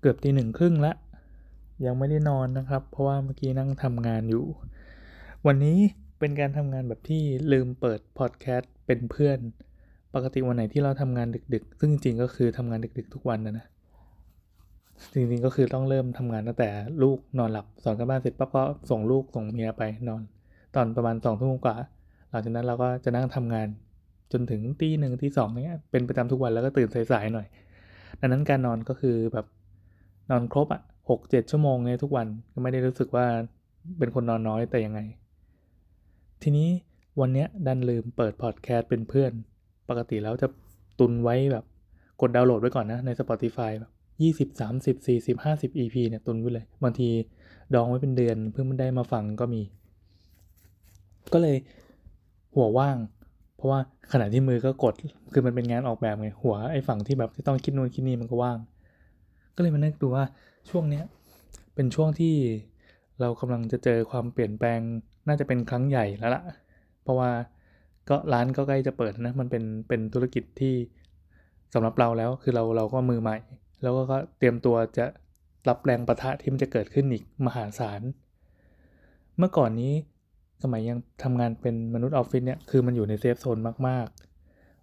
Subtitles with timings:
[0.00, 0.92] เกือบตีหนึ่งครึ่งละ
[1.86, 4.44] ยังไม่ได้นอนนะครับ เพราะว่าเมื่อกี้นั่งทำงานอยู่
[5.46, 5.78] วันนี้
[6.18, 7.22] เป็นการทำงานแบบที่
[7.52, 9.38] ลืมเปิดพอดแคสต์เป็นเพื่อน
[10.14, 13.66] ปกติวันไหนที่เราทำงานดึก ๆ ซึ่งจริงๆก็คือทำงานดึก ๆ ทุกวันนะนะ
[15.12, 16.68] จริงๆก็คือต้องเริ่มทำงานตั้งแต่
[17.02, 20.22] ลูกนอนหลับสอนกันบ้านเสร็จปั๊บก็ส่งลูกส่งเมียไปนอน
[20.74, 21.76] ตอนประมาณสองทุ่มกว่า
[22.30, 23.68] หลังจากนั้นเราก็จะนั่งทำงาน
[24.32, 27.46] จนถึงตีหนึ่งตีสองเนี้ยเป็นประจำทุกวันแล้วก็ตื่นสายๆหน่อย
[28.20, 29.46] ดังนั้นการนอนก็คือแบบ
[30.30, 33.26] นอนครบอะหกเจ็ดชั่วโมงเนี่ยทุกวันก็ไม่ได้รู้สึกว่า
[33.98, 35.00] เป็นคนนอนน้อยแต่ยังไง
[36.42, 36.68] ทีนี้
[37.20, 39.32] วันเนี้ยดันลืมเปิดพอดแคสต์เป็นเพื่อน
[39.88, 40.48] ปกติแล้วจะ
[40.98, 41.64] ตุนไว้แบบ
[42.20, 47.08] กดดาวน์โหลดไว้ก่อนนะใน Spotify แบบยี่สิบสามสิบสี่สิบห้าสิบ EP เนี่ยตุนไว้เลย บางที
[47.74, 49.62] ดองไว้เป็นเดือนเพิ่งได้มาฟังก็มี
[51.32, 51.56] ก็เลย
[52.54, 52.96] หัวว่าง
[53.56, 53.80] เพราะว่า
[54.12, 54.94] ขณะที่มือก็กด
[55.32, 58.58] คือมันเป็นงานออกแบบไง หัวไอ้ฝั่งที่แบบที่ต้องคิดนู่นคิดนี่มันก็ว่าง
[59.56, 60.24] ก็เลยมานึกดูว่า
[60.70, 61.04] ช่วงเนี้ย
[61.74, 62.34] เป็นช่วงที่
[63.20, 64.80] เรากำลังจะเจอความเปลี่ยนแปลง
[65.28, 66.42] น่าจะเป็นครั้งใหญ่แล้วล่ะ
[67.02, 67.30] เพราะว่า
[68.08, 70.74] ก็ร้านก็ใกล้จะเปิดนะ มันเป็นเป็นธุรกิจที่
[71.74, 73.36] สำหรับเราแล้วคือเราเราก็มือใหม่
[73.82, 75.06] แล้วก็เตรียมตัวจะ
[75.68, 78.02] รับแรงประทะที่มันจะเกิดขึ้นอีกมหาศาล
[79.38, 79.92] เมื่อก่อนนี้
[80.62, 84.06] สมัยยังทำงานเป็นมนุษย์ออฟฟิศเนี่ยคือมันอยู่ใน safe zone มาก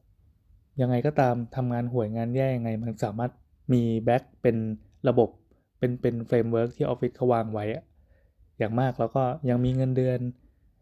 [0.01, 3.31] ๆ ยังไงก็ตามทำงานห่วยงานแย่ยังไงมันสามารถ
[3.73, 4.55] มี back เป็น
[5.09, 5.29] ระบบ
[5.79, 7.83] เป็นเป็น framework ที่ออฟฟิศเขาวางไว้อะ
[8.59, 10.19] อย่างมากแล้วก็ยังมีเงินเดือน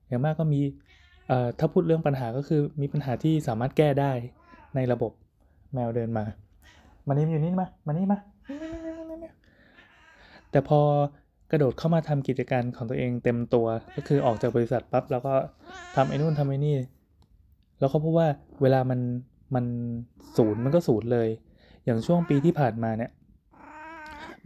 [0.08, 0.60] อย่างมากก็มี
[1.28, 4.12] เอ่อถ้าพูดเรื่องปัญหาก็คือมีปัญหาที่สามารถแก้ได้
[4.76, 5.12] ในระบบ
[5.74, 6.26] แมวเดินมา
[7.08, 8.20] มานี่อยู่นี่มา มานี่มา
[10.52, 10.80] แต่พอ
[11.52, 15.34] กระโดดเข้ามาทำกิจการของตัวเองเต็มตัว ก็คือออกจากบริษัทปั๊บแล้วก็
[15.96, 16.76] ทำไอ้นู่นทำไอ้นี่
[17.80, 18.28] แล้วเขาพบว่า
[18.62, 19.00] เวลามัน
[19.56, 19.66] มัน
[20.38, 21.30] ศูนย์มันก็ศูนย์เลย
[21.86, 23.12] อย่างช่วงปีที่ผ่านมาเนี่ย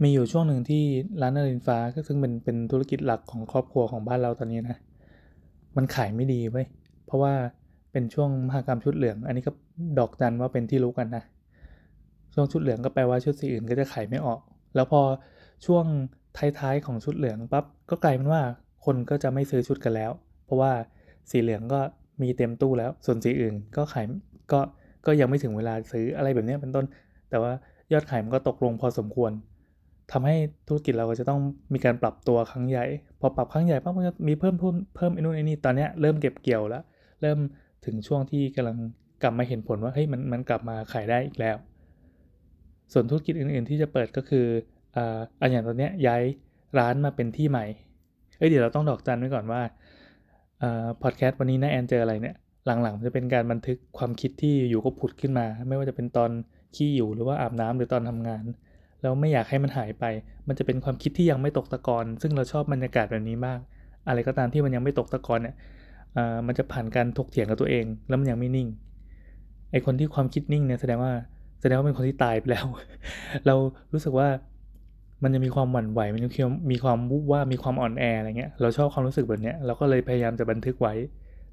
[0.02, 0.82] มีอยู่ช่วงหนึ่งที่
[1.20, 4.78] ร้านนรินฟ้าก็ซึ่งเป็นเป็นธุรกิจหลักของครอบครัวของบ้านเราตอนนี้นะ
[5.76, 6.66] มันขายไม่ดีเว้ย
[7.06, 7.34] เพราะว่า
[7.92, 9.52] เป็นช่วงมหากรรมชุดเหลือง อันนี้ก็
[9.98, 11.22] ดอกจันว่าเป็นที่รู้กันนะ
[12.34, 14.40] ช่วงชุดเหลืองก็แปลว่าชุดสีอื่นก็จะขายไม่ออก
[14.74, 15.00] แล้วพอ
[15.66, 15.84] ช่วง
[16.58, 18.42] ท้ายๆของชุดเหลืองปั๊บก็กลายเป็นว่า
[18.84, 20.10] คนก็จะไม่ซื้อชุดกันแล้ว
[20.44, 20.72] เพราะว่า
[21.30, 21.80] สีเหลืองก็
[22.22, 24.04] มีเต็มตู้แล้ว ส่วนสีอื่นก็ขาย
[24.52, 24.60] ก็
[25.06, 26.84] ก็ยังไม่ถึงเวลาซื้ออะไรแบบนี้เป็นต้น
[27.30, 27.52] แต่ว่า
[27.92, 29.32] ยอดขายมันก็ตกลงพอสมควร
[30.12, 30.36] ทำให้
[30.68, 31.40] ธุรกิจเราก็จะต้อง
[31.74, 32.84] มีการปรับตัวครั้งใหญ่
[33.20, 36.82] พอปรับครั้งใหญ่ปั๊บมันก็มีเพิ่มเพิ่มเพิ่มไอ้นู่นไอ้นี่ตอนนี้เริ่มเก็บเกี่ยวแล้ว
[37.22, 37.38] เริ่ม
[37.84, 38.76] ถึงช่วงที่กำลัง
[39.22, 41.56] กลับมาเห็นผลว่าเฮ้ยมันมันกลับมาขายได้อีกแล้ว
[42.92, 44.46] ส่วนธุรกิจอื่น ๆ ที่จะเปิดก็คือ
[44.96, 46.22] อ่าอันอย่างตอนนี้ย้าย
[46.78, 47.66] ร้านมาเป็นที่ใหม่
[48.38, 49.62] เอ้ยเดี๋ยวเราต้องดอกจันไว้ก่อนว่า
[50.62, 52.36] อ่าพอดแคสต์วันนี้น้าแอนเจออะไรเนี่ย
[52.66, 56.30] หลังๆจะเป็นการบันทึกความคิดที่อยู่ก็ผุดขึ้นมา ไม่ว่าจะเป็นตอน
[56.76, 58.44] ขี้อยู่หรือว่าอาบน้ำหรือตอนทำงาน
[59.02, 60.04] แล้วไม่อยากให้มันหายไป
[60.48, 63.60] มันจะเป็นความคิดที่ยังไม่ตกตะกอนซึ่งเราชอบบรรยากาศแบบนี้มาก
[64.08, 65.54] อะไรก็ตามที่มันยังไม่ตกตะกอนเนี่ย
[66.16, 68.68] อ่ามันจะผ่านการถกเถียงกับตัวเอง แล้วมันยังไม่นิ่ง
[69.70, 71.12] ไอคนที่ความคิดนิ่งเนี่ยแสดงว่า
[71.60, 72.66] แสดงว่าเป็นคนที่ตายไปแล้ว
[73.46, 73.54] เรา
[73.92, 74.28] รู้สึกว่า
[75.22, 76.28] มันจะมีความหวั่นไหว มันจะ
[76.70, 80.94] มีความวุบว่ามีความอ่อนแออะไรเงี้ย เราชอบความรู้สึกแบบเนี้ย เราก็เลยพยายามจะบันทึกไว้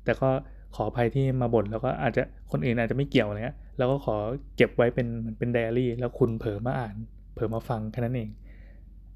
[0.04, 0.30] แต่ก็
[0.76, 4.16] ขออภัยที่มาบ่นแล้วก็อาจจะคนอื่นอาจจะไม่เกี่ยวอะไรเงี้ยเราก็ขอ
[4.56, 6.96] เก็บไว้เป็นมันเป็นไดอารี่ แล้วคุณเผลอมาอ่าน
[7.34, 8.30] เผลอมาฟังแค่นั้นเอง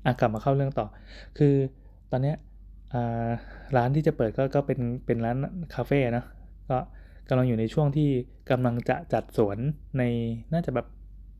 [0.05, 0.87] อะกลับมาเข้าเรื่องต่อ
[1.37, 1.53] คือ
[2.11, 2.35] ตอนเนี้ย
[3.77, 5.37] ร้านที่จะเปิดก็ก็เป็นเป็นร้าน
[5.73, 6.25] คาเฟ่นะ
[6.69, 6.77] ก็
[7.29, 8.09] กำลังอยู่ในช่วงที่
[8.51, 9.57] กำลังจะจัดสวน
[9.97, 10.03] ใน
[10.53, 10.87] น่าจะแบบ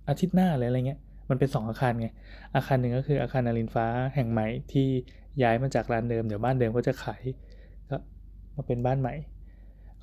[0.09, 0.99] อาทิตย์หน้าเลยอะไรเงี้ย
[1.29, 2.07] มันเป็น 2 อาคารไง
[2.55, 3.85] อาคารหนึ่งก็คืออาคารนารินฟ้า
[4.15, 4.87] แห่งใหม่ที่
[5.43, 7.21] ย้ายมาจากร้านเดิม เดี๋ยวบ้านเดิมก็จะขาย
[7.89, 7.97] ก็
[8.55, 9.13] มาเป็นบ้านใหม่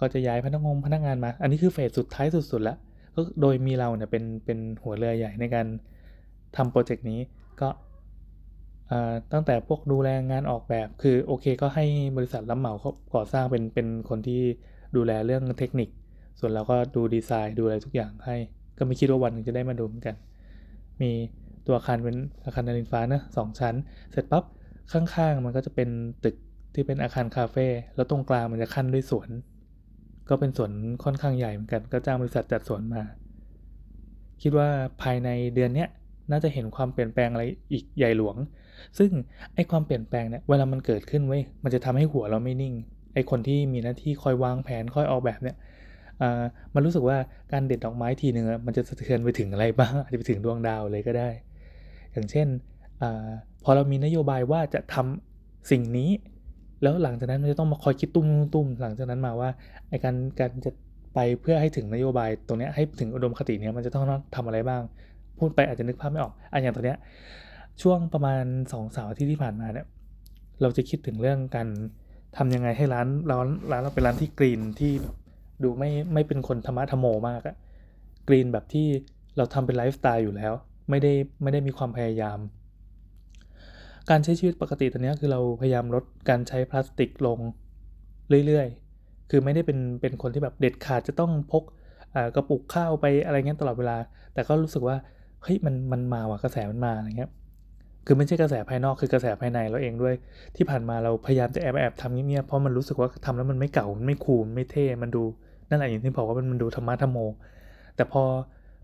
[0.00, 2.78] ก็จะย้ายพนักงงพนักงานมา อันนี้คือเฟสสุดท้ายสุดๆแล้ว
[3.14, 5.66] ก็โดยมีเราเนี่ยเป็นเป็นหัวเรือใหญ่ในการ
[6.56, 7.20] ทำโปรเจกต์นี้
[7.60, 7.68] ก็
[9.32, 11.84] ตั้งแต่พวกดูแลงานออกแบบคือโอเคก็ให้
[12.16, 14.40] บริษัทรับเหมาเขาก่อสร้างเป็นเป็นคนที่
[14.96, 15.88] ดูแลเรื่องเทคนิค
[16.40, 18.36] ส่วนเราก็ดูดีไซน์ดูอะไรทุกอย่างให้
[18.78, 20.14] ก็ไม่คิดว่าวันนึงจะได้มาดูเหมือนกัน
[21.00, 21.10] มี
[21.66, 23.74] ตัวอาคารเป็นอาคารนารินฟ้านะสองชั้น
[24.12, 24.44] เสร็จปั๊บ
[24.92, 25.88] ข้างๆ มันก็จะเป็น
[26.24, 26.36] ตึก
[26.74, 29.28] ที่เป็นอาคารคาเฟ่แล้วตรงกลางมันจะขั้นด้วยสวน
[30.28, 30.72] ก็เป็นสวน
[31.04, 33.02] ค่อนข้างใหญ่เหมือนกันก็จ้างบริษัทจัดสวนมา
[34.42, 34.68] คิดว่า
[35.02, 35.86] ภายในเดือนนี้
[36.30, 38.36] น่าจะเห็นความเปลี่ยนแปลงอะไรอีกใหญ่หลวง
[38.98, 39.10] ซึ่ง
[39.54, 42.74] ไอความเปลี่ยนแปลงเนี่ยเวลามันเกิดขึ้นเว้ยมันจะทำให้หัวเราไม่นิ่ง
[43.14, 45.56] ไอคนที่มีหน้าที่คอยวางแผนคอยออกแบบเนี่ย
[46.74, 47.18] มันรู้สึกว่า
[47.52, 51.28] การเด็ดดอกไม้ทีหนึ่งมันจะสะเทือนไปถึงอะไรบ้างอาจจะไปถึงดวงดาวเลยก็ได้
[52.12, 52.46] อย่างเช่น
[53.02, 53.04] อ
[53.64, 56.10] พอเรามีนโยบายว่าจะทำสิ่งนี้
[56.82, 59.50] แล้วหลังจากนั้นมันจะต้องมาคอยคิดตุ้มตุ้มหลังจากนั้นมาว่า
[59.88, 60.70] ไอการการจะ
[61.14, 64.04] ไปเพื่อให้ถึงนโยบายตรงนี้ให้ถึงอุดมคติเนี้ยมันจะต้อง
[64.36, 64.82] ทำอะไรบ้าง
[65.38, 66.98] พูดไปอาจจะนึกภาพไม่ออกอันอย่างตอนเนี้ย
[67.82, 69.86] ช่วงประมาณสองสามอาทิตย์ที่ผ่านมาเนี่ย
[70.62, 71.68] เราจะคิดถึงเรื่องการ
[72.36, 75.14] ทำยังไงให้ร้านร้านร้านเราเป็นร้านที่ green ที่แบบ
[75.62, 77.56] ดูไม่ไม่เป็นคนธรรมะธรรมโมมากอะ
[78.28, 78.86] green แบบที่
[79.36, 80.52] เราทำเป็นไลฟ์สไตล์อยู่แล้ว
[80.90, 82.38] ไม่ได้ไม่ได้มีความพยายาม
[84.10, 87.38] การใช้ชีวิตปกติตอนนี้คือเราพยายามลดการใช้พลาสติกลง
[88.46, 91.62] เรื่อยๆ คือไม่ได้เป็นเป็นคนที่แบบเด็ดขาดจะต้องพก
[92.34, 93.96] กระปุกข้าวไปอะไรเงี้ยตลอดเวลา
[94.34, 94.96] แต่ก็รู้สึกว่า
[95.42, 97.30] เฮ้ยมันมันมาว่ะกระแสมันมาอะไรเงี้ย
[98.06, 100.14] คือไม่ใช่กระแสภายนอกคือกระแสภายในเราเองด้วย
[100.56, 105.22] ที่ผ่านมาเราพยายามจะแอบแอบทำเงียบๆเพราะมันรู้สึกว่าทำแล้วมันไม่เก่ามันไม่คูลไม่เท่มันดู
[105.68, 107.18] นั่นแหละอย่างที่บอกว่ามันมันดูธรรมะธรรมโม
[107.96, 108.22] แต่พอ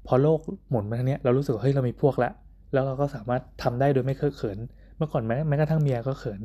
[0.07, 2.31] พอโลกหมุนมาทางนี้เรารู้สึกเฮ้ยเรามีพวกละ
[2.73, 4.59] แล้วเราก็สามารถทำได้โดยไม่เคอะเขิน
[4.97, 6.41] เมื่อก่อนแม้แม้กระทั่งเมียก็เขิน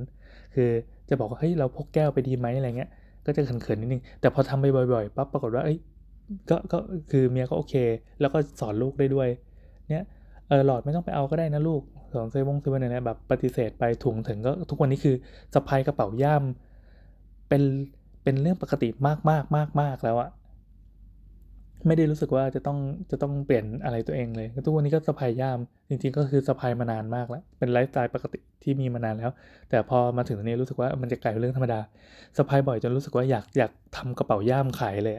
[0.56, 0.70] คือ
[1.10, 2.90] จะบอกว่าเฮ้ยเราพกแก้วไปดีไหมอะไรเงี้ย
[3.26, 5.78] ก็จะเขินๆนิดนึง แต่พอทำไปบ่อยๆปั๊บปรากฏว่าเอ้ย
[6.50, 6.78] ก็ก็
[7.12, 7.76] คือเมียก็โอเค
[8.22, 9.30] แล้วก็สอนลูกได้ด้วย
[9.90, 10.06] เนี่ย
[10.48, 11.82] เออหลอดไม่ต้องไปเอาก็ได้นะลูก
[12.14, 15.16] สอนเซวงเซเว่นเนี่ยแบบปฏิเสธไปถุงถึงก็ทุกวันนี้คือ
[15.54, 16.44] สะพายกระเป๋าย่าม
[17.50, 17.64] เป็น
[18.24, 20.30] เป็นเรื่องปกติมากมากมากมากแล้วอะ
[21.88, 22.78] ไม่ได้รู้สึกว่าจะต้อง
[23.12, 25.60] จะต้องเปลี่ยนอะไรตัวเองเลยทุกวันนี้ก็สะพายย่าม
[25.90, 29.32] จริงๆก็คือสะพายมานานมากแล้ว เป็นไลฟ์สไตล์ปกติที่มีมานานแล้ว
[29.70, 31.80] แต่พอมาถึงตรงนี้รู้สึกว่ามันจะกลายเป็นเรื่องธรรมดา
[32.38, 35.16] สะพายบ่อยจนรู้สึกว่าอยากอยากทำกระเป๋าย่ามขายเลย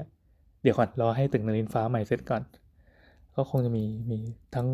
[0.63, 2.43] เดี๋ยวก่อนรอให้ตึกนรินฟ้าใหม่เสร็จก่อน
[3.37, 4.19] ก็คงจะมีมี
[4.55, 4.69] ทั้ง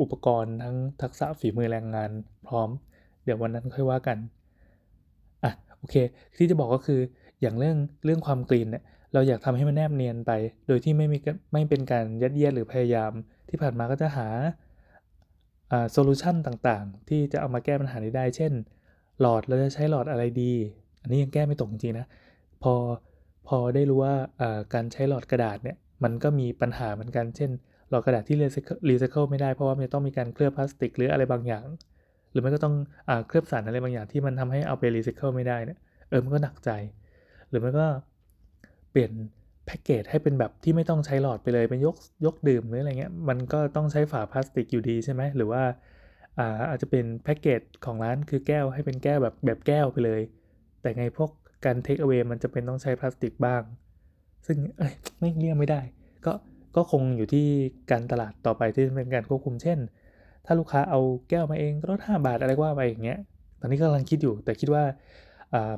[0.00, 2.10] อุปกรณ์ทั้งทักษะฝีมือแรงงาน
[2.48, 2.68] พร้อม
[3.24, 4.18] เดี๋ยววันนั้นค่อยว่ากัน
[5.44, 5.94] อะโอเค
[6.36, 7.00] ที่จะบอกก็คือ
[7.40, 10.32] อย่างเรื่องเรื่องความกรีนเนี่ย เราอยากทำให้มันแนบเนียนไป
[10.66, 11.18] โดยที่ไม่มี
[11.52, 13.12] ไม่เป็นการยัดเยียดหรือพยายาม
[13.48, 14.28] ที่ผ่านมาก็จะหา
[15.92, 18.52] solution ต่างๆ ที่จะเอามาแก้ปัญหานี้ได้ เช่น
[19.20, 20.52] หลอดเราจะใช้หลอดอะไรดี
[21.02, 22.06] อันนี้ยังแก้ไม่ตกจริงๆนะ
[22.62, 22.74] พอ
[23.48, 24.14] พอได้รู้ว่า
[24.74, 27.50] การใช้หลอดกระดาษเนี่ยมันก็มีปัญหาเหมือนกัน เช่น
[27.90, 31.66] หลอดกระดาษที่รีไซเคิลไม่ได้เพราะว่ามันต้องมีการเคลือบพลาสติกหรืออะไรบางอย่าง
[32.30, 32.74] หรือไม่ก็ต้อง
[33.08, 35.78] อเคลือบสารอะไรบางอย่างที่มันทำให้เอาไปรีไซเคิลไม่ได้เนี่ย
[36.08, 36.70] เออมันก็หนักใจ
[37.48, 37.86] หรือไม่ก็
[38.94, 39.12] เปลี่ยน
[39.66, 41.96] แพ็กเกจให้เป็นแบบที่ไม่ต้องใช้หลอดไปเลยเป็นยก
[42.26, 45.62] ยกดื่มหรืออะไรเงี้ยมันก็ต้องใช้ฝาพลาสติกอยู่ดีใช่ไหมหรือว่า
[46.38, 50.20] อาอาจจะเป็นแพ็กเกจของร้านคือแก้วให้เป็นแก้วแบบแบบแก้วไปเลย
[50.80, 51.30] แต่ไงพวก
[51.64, 53.62] การเทคเอาไว้มันจะเป็นต้องใช้พลาสติกบ้าง
[54.46, 55.80] ซึ่งเอ้ยไม่เลี่ยงไม่ได้
[56.26, 56.32] ก็
[56.76, 57.46] ก็คงอยู่ที่
[57.90, 59.78] การตลาดต่อไปที่เป็นการควบคุมเช่น
[60.44, 61.00] ถ้าลูกค้าเอา
[61.30, 63.18] แก้วมาเองลด5บาทอะไรว่าไปอย่างเงี้ย
[63.60, 64.84] ตอนนี้ก็กำลังคิดอยู่ แต่คิดว่า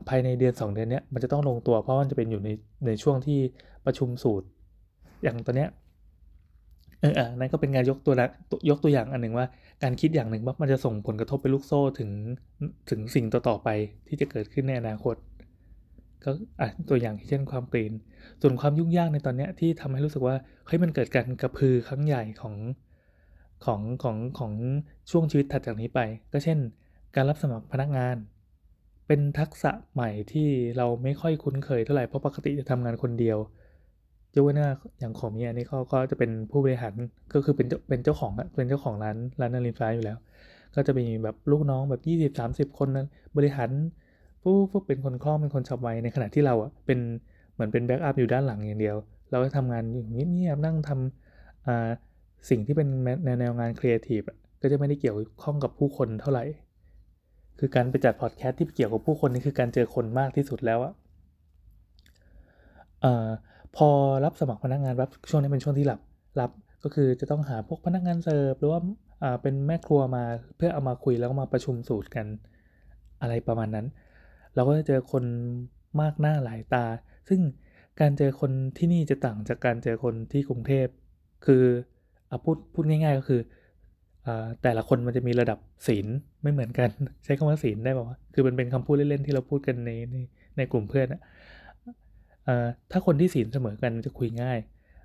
[0.09, 2.49] ภายในเดือน 2 เดือนนี้มันจะต้องลงตัวเพราะมันจะเป็นอยู่ใน
[2.87, 3.39] ในช่วงที่
[3.87, 4.47] ประชุมสูตร
[5.23, 5.71] อย่างตัวเนี้ย
[7.01, 8.27] เอออนั่นก็เป็นงานยกตัวละ
[8.71, 9.47] ยกตัวอย่างอันหนึ่งว่า
[9.83, 12.11] การคิดอย่างหนึ่งว่ามันจะส่งผลกระทบไปลูกโซ่ถึง
[12.91, 13.69] ถึงสิ่งต่อๆไป
[14.09, 15.17] ที่จะเกิดขึ้นในอนาคต
[16.25, 16.31] ก็
[16.61, 17.93] อะตัวอย่างเช่นความกรีน
[18.43, 20.37] ส่วนความยุ่งยากในตอนนี้ที่ทำให้รู้สึกว่า
[20.67, 22.55] เฮ้ยมันเกิดการกระพือครั้งใหญ่ของ
[23.65, 24.53] ของของของ
[25.11, 26.01] ช่วงชีวิตถัดจากนี้ไป
[26.33, 26.59] ก็เช่น
[27.15, 28.17] การรับสมัครพนักงาน
[29.07, 33.39] เป็นทักษะใหม่ที่เราไม่ค่อยคุ้นเคยเท่าไหร่เพราะปกติจะทำงานคนเดียว
[34.35, 36.93] ยกเว้นว่าอย่างของเมียนี่เขาก็จะเป็นผู้บริหาร
[37.33, 40.19] ก็คือเป็นเป็นเจ้าของเป็นเจ้าของร้านร้านนารินฟ้าอยู่แล้ว
[40.75, 42.03] ก็จะมีแบบลูกน้องแบบ
[42.35, 43.07] 20 30 คนนั้น
[43.37, 43.71] บริหาร
[44.43, 46.99] ผู้ผู้เป็นคนคล่องเป็นคนฉับไวในขณะที่เราอะเป็น
[47.55, 48.97] เหมือนเป็น backup อยู่ด้านหลังอย่างเดียว
[49.31, 51.89] เราก็ทำงานอยู่เงียบๆนั่งทำอ่า
[52.51, 54.23] สิ่งที่เป็นแนวแนวงานครีเอทีฟ
[54.63, 56.45] ก็จะไม่ได้เกี่ยวข้องกับผู้คนเท่าไหร่
[57.59, 60.93] คือการไปจัดพอดแคสต์ที่เกี่ยวกับผู้คนนี่คือการเจอคนมากที่สุดแล้วอะ
[63.05, 63.07] อ
[63.77, 63.89] พอ
[64.25, 66.01] รับสมัครพนักงานรับช่วงนี้เป็นช่วงที่รับ
[66.41, 66.51] รับ
[66.83, 68.81] ก็คือจะต้องหาพวกพนักงานเสิร์ฟหรือว่า
[69.43, 70.25] เป็นแม่ครัวมา
[70.57, 72.27] เพื่อเอามาคุยแล้วก็มาประชุมสูตรกัน
[73.21, 73.87] อะไรประมาณนั้น
[74.55, 75.25] เราก็จะเจอคน
[76.01, 76.85] มากหน้าหลายตา
[77.29, 77.41] ซึ่ง
[78.01, 80.87] การเจอคนที่นี่จะต่างจากการเจอคนที่กรุงเทพ
[81.47, 81.65] คือ
[82.31, 83.41] อพูดพูดง่าย ๆ ก็คือ
[84.63, 86.07] แต่ละคนมันจะมีระดับศีล
[86.43, 86.91] ไม่เหมือนกัน
[87.25, 90.17] ใช้คำว่าศีลได้ป่าวคือมันเป็นคำพูดเล่นๆที่เราพูดกันในใน
[90.57, 91.21] ในกลุ่มเพื่อนอะ
[92.91, 94.59] ถ้าคนที่ศีลเสมอกันจะคุยง่าย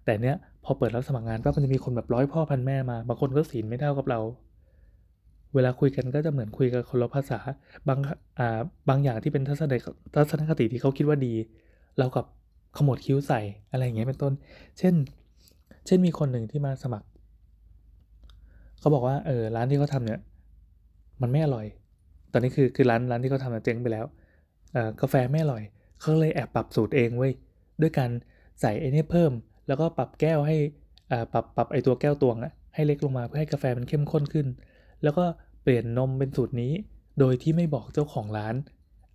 [0.05, 4.19] แต่เนี้ยพอเปิดรับสมัครงานปั๊บมันจะมีคนแบบร้อยพ่อพันแม่มา บางคนก็ศีลไม่เท่ากับเรา
[5.55, 7.39] เวลาคุยกันก็จะเหมือนคุยกับคนละภาษา
[7.87, 7.99] บาง
[8.39, 8.59] อ่า
[8.89, 9.73] บางอย่างที่เป็นทัศน
[10.15, 11.33] ทัศนคติที่เขาคิดว่าดี
[11.97, 12.25] เรากับ
[12.77, 13.39] ขมวดคิ้วใส่
[13.71, 14.33] อะไรอย่างเงี้ยเป็นต้น
[14.79, 14.93] เช่น
[15.85, 17.07] เช่นมีคนหนึ่งที่มาสมัคร
[18.81, 20.19] เขาบอกว่าเออร้านที่เขาทำเนี่ย
[21.21, 21.65] มันไม่อร่อย
[22.31, 24.05] ตอนนี้คือคือร้านร้านที่เขาทำเจ๊งไปแล้ว
[24.73, 25.63] เออกาแฟไม่อร่อย
[26.01, 27.33] เขาเลยแอบปรับสูตรเองเว้ย
[27.81, 28.09] ด้วยการ
[28.61, 29.31] ใส่ไอ้นี่เพิ่ม
[29.67, 30.57] แล้วก็ปรับแก้วให้
[31.11, 34.47] อ่าปรับปรับไอ้ตัวแก้วตวงอะให้เล็กลงมาเพื่อให้กาแฟมันเข้มข้นขึ้น
[35.03, 35.25] แล้วก็
[35.63, 36.71] เปลี่ยนนมเป็นสูตรนี้
[37.19, 38.55] โดยที่ไม่บอกเจ้าของร้าน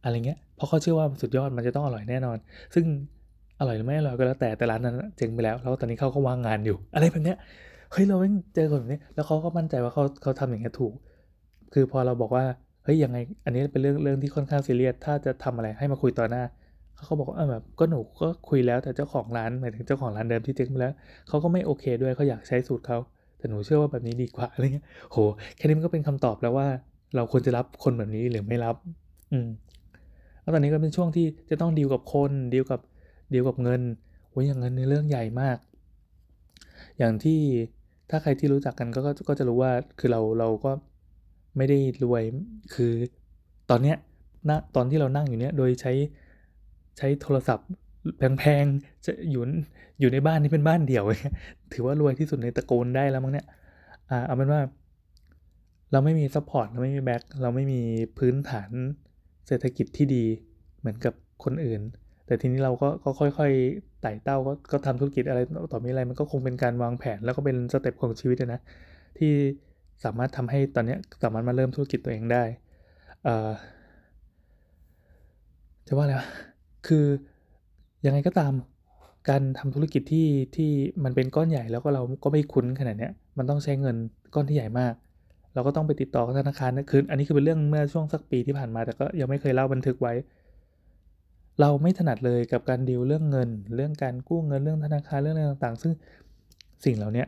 [0.03, 2.39] อะไรเงี้ยเพราะเขาเชื่อว่าสุดยอดมันจะต้องอร่อยแน่นอน
[2.75, 2.85] ซึ่ง
[3.61, 7.39] อร่อยหรือไม่อร่อยก็แล้วแต่แต่ร้านนั้นเจ๊งไปแล้วแล้วตอนนี้เขาก็วางงานอยู่ อะไรแบบเนี้ย
[7.93, 8.17] เฮ้ยเรา
[8.55, 10.93] เจอคนแบบนี้ แล้วเขาก็มั่นใจว่าเขาเขาทำอย่างนี้ถูก
[11.75, 12.45] คือพอเราบอกว่า
[12.85, 16.43] เฮ้ยยังไง อันนี้เป็นเรื่องเรื่องที่ค่อนข้างซีเรียสถ้าจะทำอะไรให้มาคุยต่อหน้า
[16.97, 20.95] เขาก็บอกว่าแบบก็หนูก็คุยแล้วแต่เจ้าของร้านหมายถึงเจ้าของร้านเดิมที่เจ๊งไปแล้ว
[21.29, 22.99] เขาก็ไม่โอเคด้วยเขาอยากใช้สูตรเขา
[23.39, 25.17] แต่หนูเชื่อว่าแบบนี้ดีกว่าอะไรเงี้ยโห
[25.57, 26.69] แค่นี้มันก็เป็นคำตอบแล้วว่า
[27.17, 28.77] เราควรจะรับคนแบบนี้หรือไม่รับ
[29.33, 29.49] อืม
[30.43, 32.81] แล้วตอนนี้ก็เป็นช่วงที่จะต้องดีลกับคนดีลกับ
[33.33, 33.83] ดีลกับเงิน
[34.31, 35.59] โอ้ยอย่างเงินในเรื่องใหญ่มาก
[36.99, 37.41] อย่างที่
[38.11, 40.73] ถ้าใครที่รู้จักกันก็ก็จะรู้ว่าคือเราเราก็
[41.57, 42.23] ไม่ได้รวย
[42.75, 42.93] คือ
[43.71, 43.97] ตอนเนี้ย
[44.49, 45.93] ณตอนที่เรานั่งอยู่เนี้ยโดยใช้
[46.99, 47.69] ใช้โทรศัพท์
[48.39, 49.43] แพงๆจะอยู่
[50.01, 51.05] อยู่ในบ้านที่เป็นบ้านเดี่ยว
[51.73, 53.47] ถือว่ารวยที่สุดในตระกูลได้แล้วมั้งเนี่ย
[54.11, 54.61] อ่าเอาเป็นว่า
[55.93, 57.81] เราไม่มี support เราไม่มี back เราไม่มี
[58.19, 58.71] พื้นฐาน
[59.47, 60.25] เศรษฐกิจที่ดี
[60.79, 61.81] เหมือนกับคนอื่น
[62.27, 65.41] แต่ทีนี้เราก็ก็ค่อยๆไต่เต้าก็ก็ทำธุรกิจอะไร
[65.73, 68.61] ต่อมีอะไรมันก็คงเป็นการวางแผนแล้วก็เป็น step ของชีวิตนะ
[69.19, 69.33] ที่
[70.05, 72.45] สามารถทำให้ตอนนี้สามารถมาเริ่มธุรกิจตัวเองได้
[75.87, 76.29] จะว่าอะไรวะ
[76.87, 77.07] คือ
[78.07, 78.53] ยังไงก็ตาม
[79.29, 80.71] การทำธุรกิจที่ที่
[81.05, 83.97] มันเป็นก้อนใหญ่แล้วก็เราก็ไม่คุ้นขนาดนี้มันต้องใช้เงิน
[84.35, 84.95] ก้อนที่ใหญ่มาก
[85.55, 90.13] เราก็ต้องไปติดต่อธนาคารนะคืออันนี้คือเป็นเรื่องเมื่อช่วงสักปีที่ผ่านมาแต่ก็ยังไม่เคยเล่าบันทึกไว้
[91.61, 95.93] เราไม่ถนัดเลยกับการดีลเรื่องเงิน เรื่องการกู้เงินเรื่องธนาคารเรื่องอะไรต่างๆ ซึ่ง
[96.85, 97.25] สิ่งเหล่านี้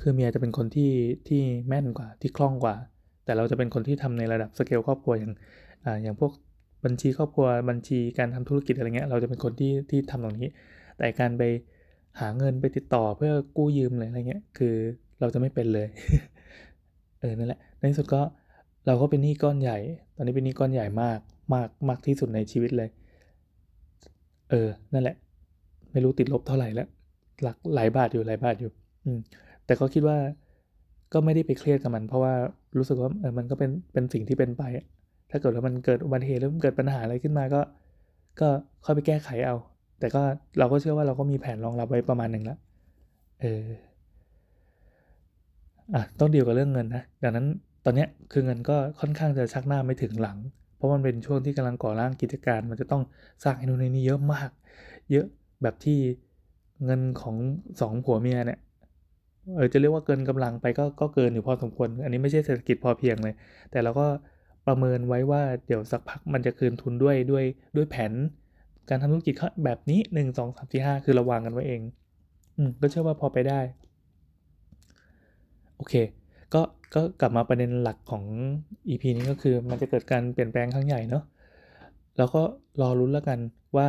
[0.00, 0.92] คือเมียจะเป็นคนที่
[1.28, 2.76] ที่แม่นกว่าที่คล่องกว่า
[3.24, 5.32] แต่เราจะเป็นคนที่ทำในระดับสเกลครอบครัวอย่าง
[5.84, 6.32] อ่าอย่างพวก
[6.84, 10.48] บัญชีครอบครัวบัญชีการทำธุรกิจอะไรเงี้ยเราจะเป็นคนที่ที่ทำตรงนี้
[10.98, 11.42] แต่การไป
[12.20, 14.74] หาเงินไปติดต่อเพื่อกู้ยืมอะไรเงี้ยคือ
[15.20, 15.88] เราจะไม่เป็นเลย
[17.20, 18.22] เออนั่นแหละในที่สุดก็
[18.86, 19.78] เราก็เป็นหนี้ก้อนใหญ่
[20.16, 21.18] ตอนนี้เป็นหนี้ก้อนใหญ่มาก
[21.54, 22.88] มากมากที่สุดในชีวิตเลย
[24.50, 25.16] เออ นั่นแหละ
[25.92, 26.88] ไม่รู้ติดลบเท่าไหร่แล้ว
[27.42, 28.70] หลักหลายบาทอยู่หลายบาทอยู่
[29.04, 29.18] อืม
[29.66, 30.18] แต่ก็คิดว่า
[31.12, 32.34] ก็ไม่ได้ไปเครียดกับมัน เพราะว่า
[32.78, 34.62] รู้สึกว่าเออมันก็เป็นเป็นสิ่งที่เป็นไป
[35.30, 37.60] ถ้าเกิดว่ามันเกิดอุบัติเหตุหรือมันเกิดปัญหาอะไรขึ้นมาก็
[38.40, 38.48] ก็
[38.84, 39.56] ค่อยไปแก้ไขเอา
[40.00, 40.22] แต่ก็
[40.58, 42.58] เราก็เชื่อว่าเราก็มีแผนรองรับไว้ประมาณหนึ่งแล้ว
[43.40, 43.64] เออ
[45.94, 47.46] อะต้องเดีลกับเรื่องเงินนะดังนั้น
[47.84, 50.38] ตอนนี้คือเงินก็ค่อนข้างจะชักหน้าไม่ถึงหลัง
[50.76, 53.02] เพราะมันเป็นช่วงที่กำลังก่อร่างกิจการ มันจะต้อง
[53.44, 54.50] สร้างไอ้นู่นนี่เยอะมาก
[55.12, 55.26] เยอะ
[55.62, 55.98] แบบที่
[56.84, 57.36] เงินของ
[57.80, 58.58] สองผัวเมียเนี่ย
[59.56, 63.34] เออจะเรียกว่าเกินกำลังไปก็ก็เกินอยู่พอสมควร อันนี้ไม่ใช่เศรษฐกิจพอเพียงเลย
[63.70, 64.06] แต่เราก็
[64.66, 67.44] ประเมินไว้ว่าเดี๋ยวสักพักมันจะคืนทุนด้วยด้วย
[67.76, 68.12] ด้วยแผน
[68.88, 71.80] การทำธุรกิจแบบนี้หนึ่งสองสามสี่ห้าคือราวางกันไว้เอง
[72.56, 73.60] อืมก็เชื่อว่าพอไปได้
[75.76, 75.94] โอเค
[76.56, 76.62] ก็
[76.94, 78.24] ก็กลับมาประเด็นหลักของ
[78.88, 81.24] EP นี้ก็คือมันจะเกิดการเปลี่ยนแปลงครั้งใหญ่เนาะ
[82.16, 82.42] แล้วก็
[82.80, 83.38] รอรุ้นแล้วกัน
[83.76, 83.88] ว่า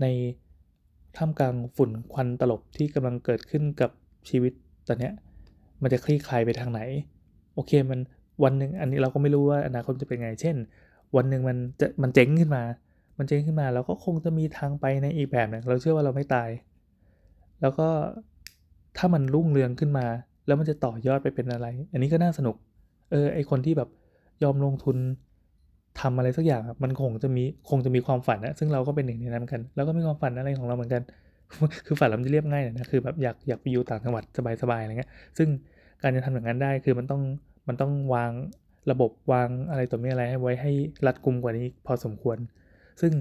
[0.00, 0.06] ใน
[1.16, 3.90] ท่ามกลางฝุ่นควันตลบที่กำลังเกิดขึ้นกับ
[4.28, 4.52] ชีวิต
[4.88, 5.14] ตอนเนี้ย
[5.82, 6.80] มันจะคลี่คลายไปทางไหน
[7.54, 8.00] โอเคมัน
[8.44, 10.56] วันหนึ่งอันนี้เราก็ไม่รู้ว่าอนาคตจะเป็นไง เช่น
[11.16, 12.62] วันหนึ่งมันจะมันเจ๊งขึ้นมา
[13.18, 16.50] มันเจ๊งขึ้นมาเราก็คงจะมีทางไปในอีกแบบหนึ่งเราเชื่อว่าเราไม่ตาย
[17.60, 17.88] แล้วก็
[18.96, 20.06] ถ้ามันรุ่งเรืองขึ้นมา
[20.50, 22.56] แล้วมันจะต่อยอดไปเป็นอะไร อันนี้ก็น่าสนุก
[23.10, 23.88] เออ ไอคนที่แบบ
[24.42, 24.96] ยอมลงทุน
[26.00, 31.02] ทำอะไรสักอย่างมันคงจะมีคงจะมีความฝันนะซึ่งเราก็เป็นหนึ่งในนั้นกันแล้วก็มีความฝันอะไรของเราเหมือนกัน
[31.86, 34.22] คือฝันเราจะเรียบง่ายนะคือแบบอยากอยากไปอยู่ต่างจังหวัด
[34.62, 35.48] สบายๆอะไรเงี้ย ซึ่ง
[36.02, 37.22] การจะทำอย่างนั้นได้คือมันต้อง
[37.68, 38.32] มันต้องวาง
[38.90, 40.72] ระบบวางอะไรตัวมีอะไรให้ไว้ให้
[41.06, 42.38] รัดกุมกว่านี้พอสมควร
[43.00, 43.12] ซึ่ง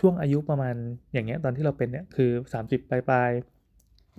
[0.00, 0.74] ช่วงอายุประมาณ
[1.12, 2.30] อย่างเงี้ยตอนที่เราเป็นเนี่ยคือ
[2.62, 3.30] 30 ปลายปลาย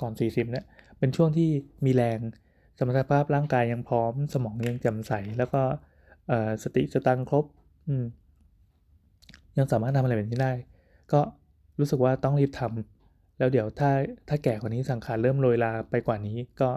[0.01, 0.65] ก่อน 40เนี่ย
[0.99, 1.49] เป็นช่วงที่
[1.85, 2.19] มีแรง
[2.77, 5.61] สมรรถภาพร่างกายยังพร้อม สมองยังแจ่มใส แล้วก็
[6.63, 7.45] สติสตังครบ
[9.57, 10.53] ยังสามารถทำอะไรแบบนี้ได้
[11.13, 11.19] ก็
[11.79, 13.91] รู้สึกว่าต้องรีบทำแล้วเดี๋ยวถ้า
[14.29, 16.69] ถ้าแก่กว่านี้สังขารเริ่มโรยลาไปกว่านี้ ก็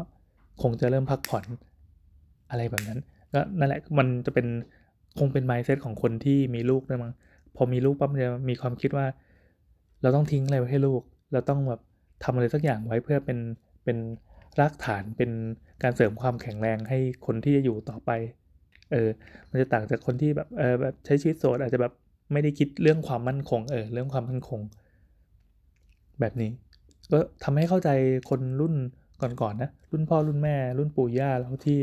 [0.63, 1.45] คงจะเริ่มพักผ่อน
[2.51, 2.99] อะไรแบบนั้น
[3.35, 4.47] ก็นั่นแหละมันจะเป็น
[5.19, 7.13] คงเป็นไมซ์เซตของคนที่มีลูกด้วยมั้ง
[7.57, 9.07] พอมีลูกปั๊บจะมีความคิดว่า
[10.03, 11.03] เราต้องทิ้งอะไรไว้ให้ลูก
[11.33, 11.81] เราต้องแบบ
[12.25, 13.39] ทำอะไรสักอย่างไว้เพื่อเป็น
[13.85, 13.97] เป็น
[14.61, 15.31] รากฐานเป็น
[15.83, 18.11] การเสริมความแข็งแรงให้คนที่จะอยู่ต่อไป
[18.93, 19.09] เออ
[19.51, 21.93] มันจะต่างจากคนที่แบบเออแบบใช้ชีวิตโสดอาจจะแบบ
[22.33, 24.61] ไม่ได้คิดเรื่องความมั่นคงเออเรื่องความมั่นคง
[26.21, 26.51] แบบนี้
[27.11, 27.91] ก็ทำให้เข้าใจ
[28.31, 28.75] คนรุ่น
[29.23, 31.79] ก่อนๆนนะรุ่นพ่อรุ่นแม่ รุ่นปู่ย่าแล้วที่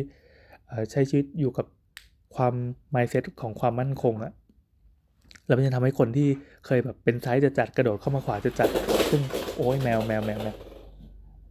[0.92, 1.66] ใช้ชีวิตอยู่กับ
[2.36, 2.54] ความ
[2.96, 4.34] mindset ของความมั่นคงอะ
[5.46, 6.28] แล้วมันจะทำให้คนที่
[6.66, 8.70] เคยแบบเป็นซ้ายจะจัดกระโดดเข้ามาขวาจะจัด
[9.10, 9.22] ซึ่ง
[9.56, 10.56] โอ้ยแมวแมวแมวแมว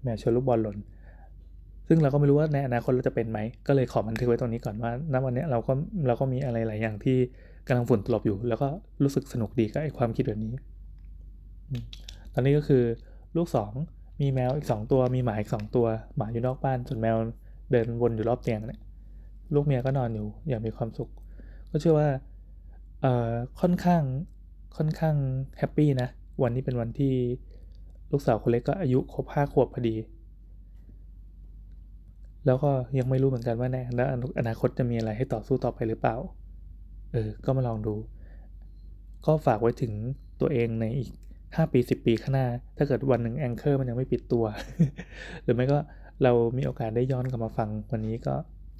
[0.02, 0.76] แมวชนลูกบอลหล่น
[1.88, 5.72] ซึ่งเราก็ไม่รู้ว่าในอนาคตเราจะเป็นไหม ก็เลยขอบันทึกไว้ตรงนี้ก่อนว่าณวันนี้เราก็
[6.06, 7.16] เราก็มีอะไรหลายอย่างที่
[7.66, 8.68] กำลังฝุ่นตลบอยู่ แล้วก็
[9.02, 10.52] รู้สึกสนุกดีกับไอ้ความคิดแบบนี้
[12.32, 12.82] ตอนนี้ก็คือ
[13.36, 13.48] ลูก
[13.84, 15.86] 2 มีแมวอีก 2 ตัว มีหมาอีก 2 ตัว
[16.16, 17.16] หมาอยู่นอกบ้าน ส่วนแมว
[17.70, 18.80] เดินวนอยู่รอบเตียงเนี่ย
[19.54, 21.10] ลูกเมียก็นอนอยู่อย่างมีความสุข
[21.70, 22.08] ก็เชื่อว่า
[23.00, 24.02] เอ่อค่อนข้าง
[24.76, 25.16] ค่อนข้าง
[25.58, 26.08] แฮปปี้นะ
[26.42, 27.14] วันนี้เป็นวันที่
[28.12, 29.94] ลูกสาวคนเล็กก็อายุครบห้าขวบพอดี
[32.46, 33.76] แล้วก็ยังไม่รู้เหมือนกันว่าใน
[34.38, 36.16] อนาคตจะมีอะไรให้ต่อสู้ต่อไปหรือเปล่า
[37.12, 37.94] เออ ก็มาลองดู
[39.26, 39.92] ก็ฝากไว้ถึง
[40.40, 41.10] ตัวเองในอีก
[41.42, 42.46] 5 ปี 10 ปีข้างหน้า
[42.76, 44.44] ถ้าเกิดวันหนึ่งแองเกอร์มันยังไม่ปิดตัว
[45.42, 45.78] หรือไม่ก็
[46.22, 48.34] เรามีโอกาสได้ย้อนกลับมาฟังวันนี้ก็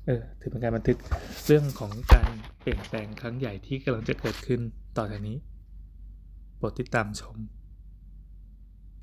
[0.07, 0.99] เออ ถือเป็นการบันทึก
[1.47, 2.31] เรื่องของการ
[2.61, 4.61] เปลี่ยนแปลงครั้งใหญ่ที่กำลังจะเกิดขึ้น
[4.97, 5.37] ต่อจากนี้
[6.57, 7.37] โปรดติดตามชม